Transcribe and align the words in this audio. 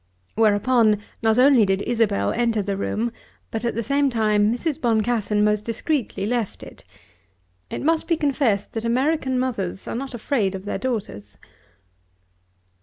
Whereupon 0.33 0.97
not 1.21 1.37
only 1.37 1.63
did 1.63 1.83
Isabel 1.83 2.33
enter 2.33 2.63
the 2.63 2.75
room, 2.75 3.11
but 3.51 3.63
at 3.63 3.75
the 3.75 3.83
same 3.83 4.09
time 4.09 4.51
Mrs. 4.51 4.81
Boncassen 4.81 5.43
most 5.43 5.63
discreetly 5.63 6.25
left 6.25 6.63
it. 6.63 6.83
It 7.69 7.83
must 7.83 8.07
be 8.07 8.17
confessed 8.17 8.73
that 8.73 8.83
American 8.83 9.37
mothers 9.37 9.87
are 9.87 9.93
not 9.93 10.15
afraid 10.15 10.55
of 10.55 10.65
their 10.65 10.79
daughters. 10.79 11.37